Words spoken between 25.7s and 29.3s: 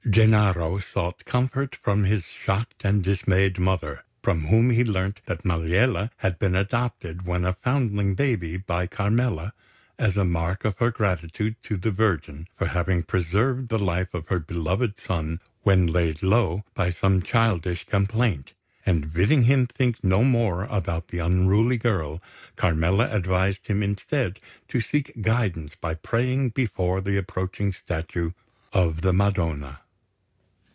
by praying before the approaching statue of the